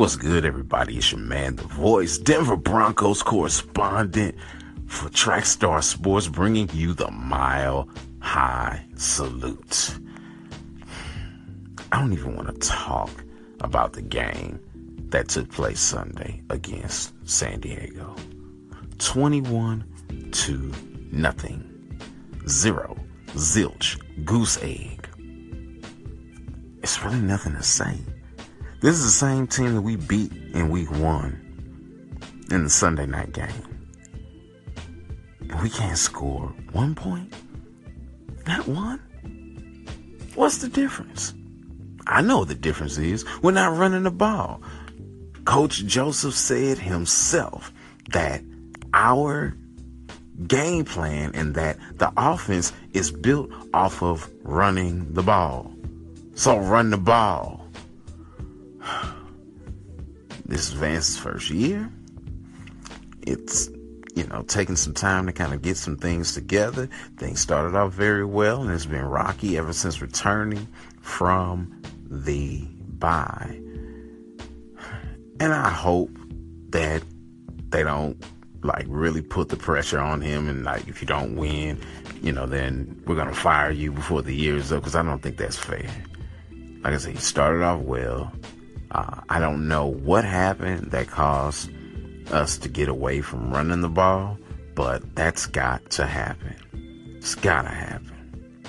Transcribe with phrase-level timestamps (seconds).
[0.00, 0.96] What's good, everybody?
[0.96, 4.34] It's your man, The Voice, Denver Broncos correspondent
[4.86, 7.86] for Trackstar Sports, bringing you the Mile
[8.20, 9.98] High Salute.
[11.92, 13.10] I don't even want to talk
[13.60, 14.58] about the game
[15.10, 18.16] that took place Sunday against San Diego.
[19.00, 19.84] 21
[20.32, 20.72] to
[21.12, 22.00] nothing.
[22.48, 22.96] Zero.
[23.32, 24.00] Zilch.
[24.24, 25.06] Goose egg.
[26.82, 27.98] It's really nothing to say.
[28.80, 31.38] This is the same team that we beat in week one
[32.50, 33.48] in the Sunday night game.
[35.62, 37.34] We can't score one point?
[38.46, 38.98] Not one?
[40.34, 41.34] What's the difference?
[42.06, 44.62] I know the difference is we're not running the ball.
[45.44, 47.74] Coach Joseph said himself
[48.12, 48.42] that
[48.94, 49.54] our
[50.46, 55.70] game plan and that the offense is built off of running the ball.
[56.34, 57.59] So run the ball.
[60.50, 61.88] This is Vance's first year.
[63.22, 63.68] It's,
[64.16, 66.88] you know, taking some time to kind of get some things together.
[67.18, 70.66] Things started off very well, and it's been rocky ever since returning
[71.00, 72.66] from the
[72.98, 73.60] bye.
[75.38, 76.10] And I hope
[76.70, 77.04] that
[77.68, 78.20] they don't
[78.64, 81.78] like really put the pressure on him and like if you don't win,
[82.22, 85.22] you know, then we're gonna fire you before the year is up because I don't
[85.22, 85.88] think that's fair.
[86.82, 88.32] Like I said, he started off well.
[88.90, 91.70] Uh, I don't know what happened that caused
[92.32, 94.38] us to get away from running the ball,
[94.74, 96.56] but that's got to happen.
[97.16, 98.60] It's got to happen.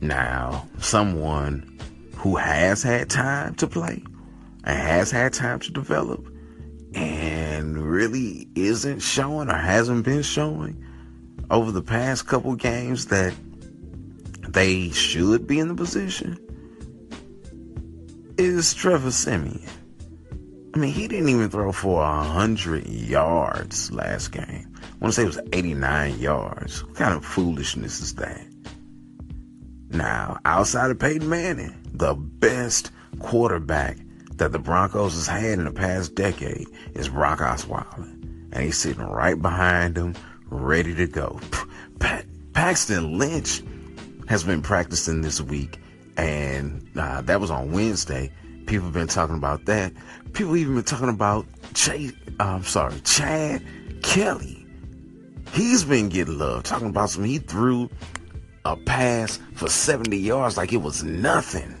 [0.00, 1.78] Now, someone
[2.14, 4.02] who has had time to play
[4.64, 6.26] and has had time to develop
[6.94, 10.84] and really isn't showing or hasn't been showing
[11.50, 13.34] over the past couple games that
[14.48, 16.38] they should be in the position
[18.40, 19.68] is Trevor Siemian.
[20.74, 24.72] I mean, he didn't even throw for 100 yards last game.
[24.82, 26.82] I want to say it was 89 yards.
[26.84, 28.46] What kind of foolishness is that?
[29.90, 33.98] Now, outside of Peyton Manning, the best quarterback
[34.36, 38.10] that the Broncos has had in the past decade is Brock Osweiler.
[38.52, 40.14] And he's sitting right behind him,
[40.46, 41.40] ready to go.
[42.54, 43.62] Paxton Lynch
[44.28, 45.78] has been practicing this week
[46.20, 48.30] and uh, that was on Wednesday.
[48.66, 49.92] People have been talking about that.
[50.32, 52.12] People even been talking about Chase.
[52.38, 53.64] Uh, I'm sorry, Chad
[54.02, 54.66] Kelly.
[55.52, 56.62] He's been getting love.
[56.62, 57.24] Talking about some.
[57.24, 57.90] He threw
[58.64, 61.74] a pass for 70 yards like it was nothing.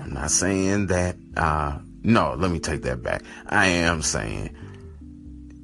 [0.00, 1.16] I'm not saying that.
[1.36, 3.22] Uh, no, let me take that back.
[3.46, 4.54] I am saying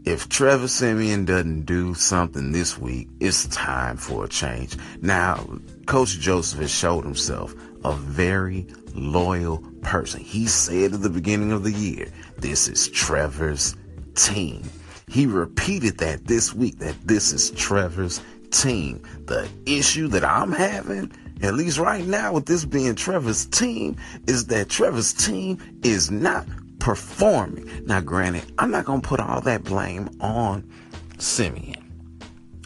[0.04, 4.76] if Trevor Siemian doesn't do something this week, it's time for a change.
[5.00, 5.46] Now,
[5.86, 7.54] Coach Joseph has showed himself
[7.84, 10.20] a very loyal person.
[10.20, 13.76] He said at the beginning of the year, this is Trevor's
[14.14, 14.62] team.
[15.08, 19.02] He repeated that this week, that this is Trevor's team.
[19.24, 24.46] The issue that I'm having, at least right now with this being Trevor's team, is
[24.46, 26.46] that Trevor's team is not
[26.84, 27.66] performing.
[27.86, 30.70] Now, granted, I'm not going to put all that blame on
[31.16, 31.82] Siemian.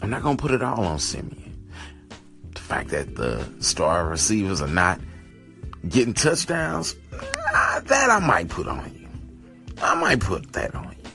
[0.01, 1.69] I'm not going to put it all on Siemian.
[2.53, 4.99] The fact that the star receivers are not
[5.87, 9.07] getting touchdowns, uh, that I might put on you.
[9.81, 11.09] I might put that on you.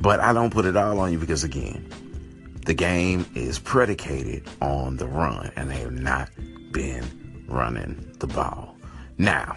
[0.00, 1.88] But I don't put it all on you because, again,
[2.66, 6.28] the game is predicated on the run, and they have not
[6.72, 8.76] been running the ball.
[9.18, 9.54] Now,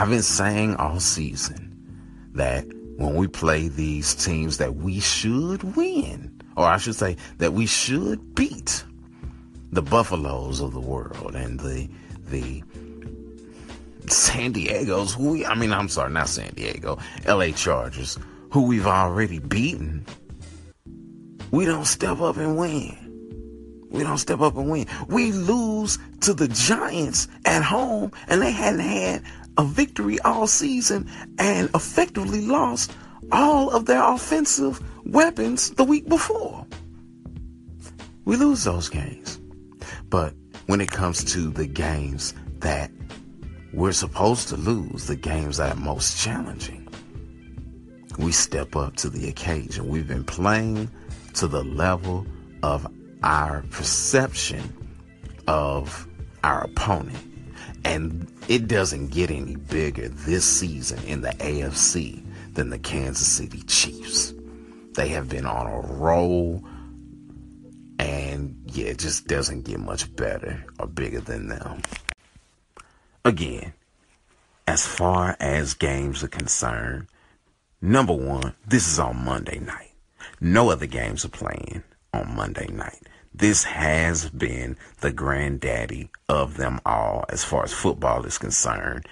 [0.00, 1.76] I've been saying all season
[2.32, 2.64] that
[2.96, 7.66] when we play these teams that we should win, or I should say that we
[7.66, 8.82] should beat
[9.72, 11.86] the Buffaloes of the world and the
[12.30, 12.62] the
[14.06, 18.18] San Diego's who we I mean I'm sorry, not San Diego, LA Chargers,
[18.52, 20.06] who we've already beaten.
[21.50, 22.96] We don't step up and win.
[23.90, 24.86] We don't step up and win.
[25.08, 29.24] We lose to the Giants at home and they hadn't had
[29.56, 32.92] a victory all season and effectively lost
[33.32, 36.66] all of their offensive weapons the week before.
[38.24, 39.40] We lose those games.
[40.08, 40.34] But
[40.66, 42.90] when it comes to the games that
[43.72, 46.88] we're supposed to lose, the games that are most challenging,
[48.18, 49.88] we step up to the occasion.
[49.88, 50.90] We've been playing
[51.34, 52.26] to the level
[52.62, 52.86] of
[53.22, 54.74] our perception
[55.46, 56.06] of
[56.44, 57.18] our opponent.
[57.84, 62.22] And it doesn't get any bigger this season in the AFC
[62.54, 64.34] than the Kansas City Chiefs.
[64.94, 66.64] They have been on a roll,
[67.98, 71.82] and yeah, it just doesn't get much better or bigger than them.
[73.24, 73.72] Again,
[74.66, 77.06] as far as games are concerned,
[77.80, 79.92] number one, this is on Monday night.
[80.40, 81.82] No other games are playing
[82.12, 83.02] on Monday night.
[83.32, 89.06] This has been the granddaddy of them all as far as football is concerned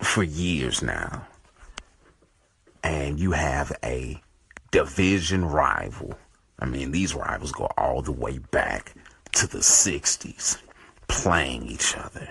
[0.00, 1.26] for years now.
[2.82, 4.20] And you have a
[4.70, 6.14] division rival.
[6.58, 8.94] I mean, these rivals go all the way back
[9.32, 10.58] to the 60s
[11.08, 12.28] playing each other.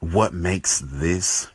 [0.00, 1.48] What makes this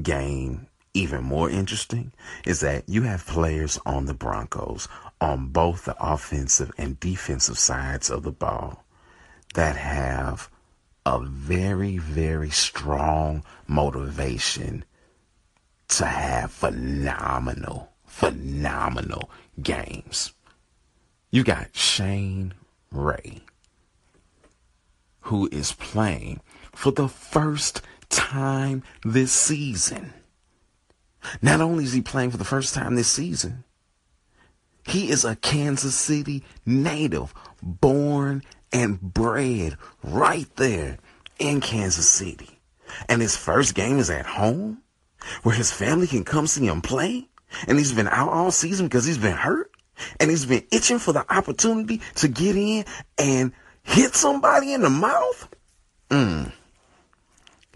[0.00, 2.12] game even more interesting
[2.44, 4.88] is that you have players on the Broncos
[5.20, 8.84] on both the offensive and defensive sides of the ball
[9.54, 10.48] that have
[11.04, 14.84] a very, very strong motivation
[15.88, 19.30] to have phenomenal, phenomenal
[19.60, 20.32] games.
[21.30, 22.54] You got Shane
[22.92, 23.40] Ray,
[25.22, 26.40] who is playing
[26.74, 30.12] for the first time this season.
[31.42, 33.64] Not only is he playing for the first time this season,
[34.88, 38.42] he is a Kansas City native, born
[38.72, 40.98] and bred right there
[41.38, 42.58] in Kansas City.
[43.08, 44.82] And his first game is at home
[45.42, 47.28] where his family can come see him play.
[47.66, 49.70] And he's been out all season because he's been hurt.
[50.20, 52.84] And he's been itching for the opportunity to get in
[53.16, 53.52] and
[53.82, 55.48] hit somebody in the mouth.
[56.10, 56.52] Mm.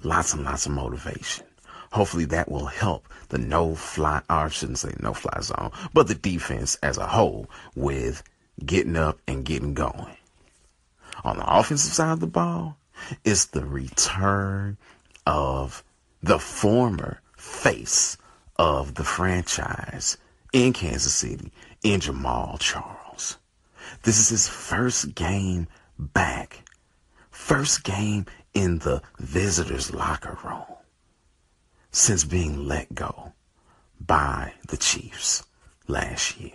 [0.03, 1.47] Lots and lots of motivation.
[1.93, 6.15] Hopefully that will help the no fly, I shouldn't say no fly zone, but the
[6.15, 8.23] defense as a whole with
[8.65, 10.17] getting up and getting going.
[11.23, 12.79] On the offensive side of the ball,
[13.25, 14.79] it's the return
[15.27, 15.85] of
[16.23, 18.17] the former face
[18.57, 20.17] of the franchise
[20.55, 21.53] in Kansas City
[21.83, 23.37] in Jamaal Charles.
[24.05, 25.67] This is his first game
[25.99, 26.63] back.
[27.31, 28.25] First game
[28.55, 30.65] in the visitors locker room
[31.93, 33.33] since being let go
[34.01, 35.45] by the Chiefs
[35.87, 36.53] last year.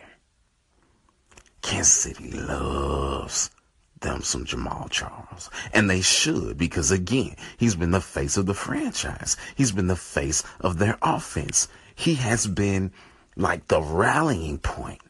[1.62, 3.52] Kansas City loves
[4.00, 5.50] them some Jamaal Charles.
[5.74, 9.38] And they should, because again, he's been the face of the franchise.
[9.56, 11.68] He's been the face of their offense.
[11.96, 12.92] He has been
[13.36, 15.02] like the rallying point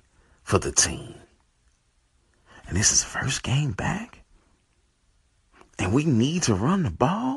[0.43, 1.15] for the team.
[2.67, 4.19] And this is first game back.
[5.79, 7.36] And we need to run the ball.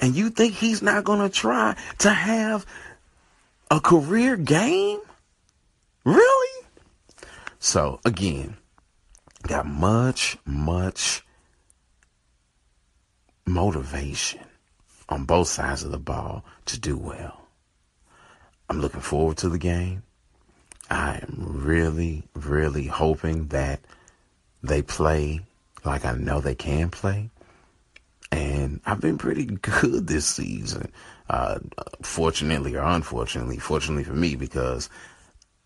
[0.00, 2.66] And you think he's not going to try to have
[3.70, 5.00] a career game?
[6.04, 6.66] Really?
[7.58, 8.56] So again,
[9.46, 11.24] got much, much
[13.46, 14.40] motivation
[15.08, 17.40] on both sides of the ball to do well.
[18.68, 20.02] I'm looking forward to the game.
[20.90, 23.80] I am really, really hoping that
[24.62, 25.40] they play
[25.84, 27.30] like I know they can play.
[28.32, 30.90] And I've been pretty good this season.
[31.28, 31.58] Uh,
[32.02, 34.90] fortunately or unfortunately, fortunately for me, because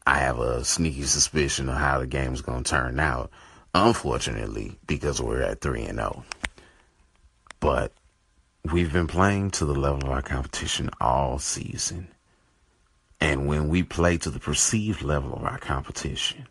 [0.07, 3.31] I have a sneaky suspicion of how the game's going to turn out.
[3.75, 6.25] Unfortunately, because we're at 3 and 0.
[7.61, 7.93] But
[8.73, 12.09] we've been playing to the level of our competition all season.
[13.21, 16.47] And when we play to the perceived level of our competition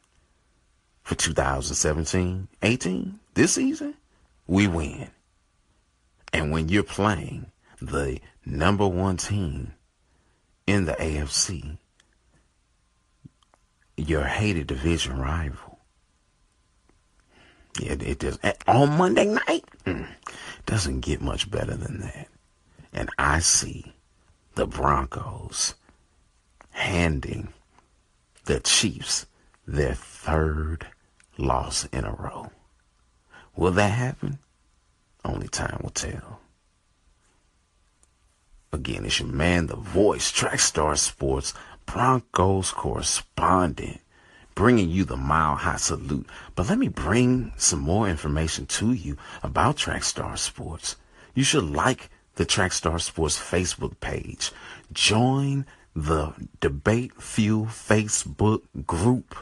[1.04, 3.96] for 2017, 18, this season,
[4.48, 5.10] we win.
[6.36, 7.50] And when you're playing
[7.82, 9.72] the number one team
[10.68, 11.78] in the AFC,
[13.96, 15.80] your hated division rival,
[17.82, 19.64] it, it does on Monday night.
[19.86, 20.10] Mm,
[20.66, 22.28] doesn't get much better than that.
[22.92, 23.94] And I see
[24.56, 25.76] the Broncos
[26.72, 27.48] handing
[28.44, 29.26] the Chiefs
[29.66, 30.86] their third
[31.38, 32.52] loss in a row.
[33.56, 34.40] Will that happen?
[35.26, 36.40] Only time will tell.
[38.72, 41.54] Again, it's your man, the voice, Trackstar Sports,
[41.86, 44.00] Broncos correspondent
[44.56, 46.28] bringing you the mile high salute.
[46.56, 50.96] But let me bring some more information to you about Trackstar Sports.
[51.36, 54.52] You should like the Trackstar Sports Facebook page.
[54.92, 59.36] Join the Debate Fuel Facebook group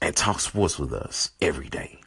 [0.00, 2.00] and talk sports with us every day.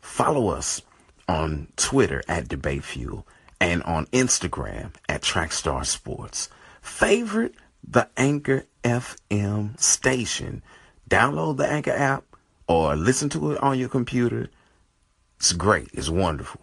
[0.00, 0.82] Follow us
[1.28, 3.26] on Twitter at Debate Fuel
[3.60, 6.48] and on Instagram at Trackstar Sports.
[6.82, 7.54] Favorite
[7.86, 10.62] the Anchor FM station
[11.08, 12.24] download the Anchor app
[12.66, 14.48] or listen to it on your computer.
[15.38, 15.88] It's great.
[15.92, 16.60] It's wonderful.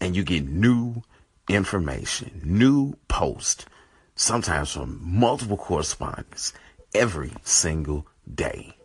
[0.00, 1.02] And you get new
[1.48, 3.66] information, new posts,
[4.14, 6.52] sometimes from multiple correspondents
[6.94, 8.76] every single day.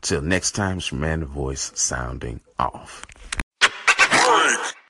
[0.00, 3.04] Till next time, it's your man, the voice sounding off
[4.48, 4.77] done